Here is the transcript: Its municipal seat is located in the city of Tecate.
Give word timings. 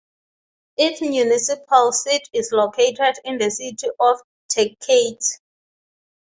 Its 0.77 0.99
municipal 0.99 1.91
seat 1.91 2.27
is 2.33 2.49
located 2.51 3.17
in 3.23 3.37
the 3.37 3.51
city 3.51 3.87
of 3.99 4.19
Tecate. 4.51 5.37